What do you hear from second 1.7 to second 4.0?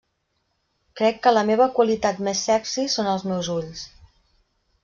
qualitat més sexy són els meus ulls!